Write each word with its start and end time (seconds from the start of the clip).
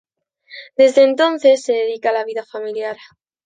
Desde 0.77 1.03
entonces 1.03 1.61
se 1.61 1.73
dedica 1.73 2.09
a 2.09 2.13
la 2.13 2.23
vida 2.25 2.43
familiar. 2.43 2.97